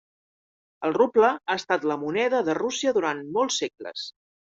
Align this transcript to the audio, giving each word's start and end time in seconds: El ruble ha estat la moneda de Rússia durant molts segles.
El 0.87 0.95
ruble 0.95 1.29
ha 1.33 1.57
estat 1.61 1.85
la 1.91 1.97
moneda 2.05 2.39
de 2.47 2.55
Rússia 2.61 2.95
durant 2.97 3.21
molts 3.37 3.59
segles. 3.65 4.07